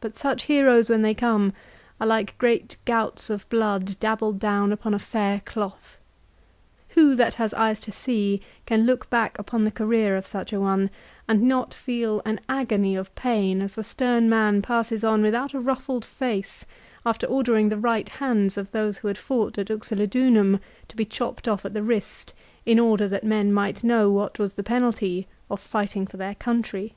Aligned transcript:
But 0.00 0.16
such 0.16 0.46
heroes 0.50 0.90
when 0.90 1.02
they 1.02 1.14
come 1.14 1.52
are 2.00 2.06
like 2.08 2.36
great 2.38 2.76
gouts 2.84 3.30
of 3.30 3.48
blood 3.48 3.96
dabbled 4.00 4.40
down 4.40 4.72
upon 4.72 4.94
a 4.94 4.98
fair 4.98 5.42
cloth. 5.44 5.96
Who 6.88 7.14
that 7.14 7.34
has 7.34 7.54
eyes 7.54 7.78
to 7.82 7.92
see 7.92 8.40
can 8.66 8.80
look 8.82 9.08
back 9.10 9.38
upon 9.38 9.62
the 9.62 9.70
career 9.70 10.16
of 10.16 10.26
such 10.26 10.52
a 10.52 10.58
one 10.60 10.90
and 11.28 11.42
not 11.42 11.72
feel 11.72 12.20
an 12.24 12.40
agony 12.48 12.96
of 12.96 13.14
pain 13.14 13.62
as 13.62 13.74
the 13.74 13.84
stern 13.84 14.28
man 14.28 14.60
passes 14.60 15.04
on 15.04 15.22
without 15.22 15.54
a 15.54 15.60
ruffled 15.60 16.04
face, 16.04 16.64
after 17.06 17.24
order 17.28 17.54
ing 17.54 17.68
the 17.68 17.78
right 17.78 18.08
hands 18.08 18.56
of 18.56 18.72
those 18.72 18.96
who 18.96 19.06
had 19.06 19.16
fought 19.18 19.56
at 19.56 19.70
Uxellodunum 19.70 20.58
to 20.88 20.96
be 20.96 21.04
chopped 21.04 21.46
off 21.46 21.64
at 21.64 21.74
the 21.74 21.82
wrist 21.84 22.32
in 22.66 22.80
order 22.80 23.06
that 23.06 23.22
men 23.22 23.52
might 23.52 23.84
know 23.84 24.10
what 24.10 24.40
was 24.40 24.54
the 24.54 24.64
penalty 24.64 25.28
of 25.48 25.60
fighting 25.60 26.08
for 26.08 26.16
their 26.16 26.34
country 26.34 26.96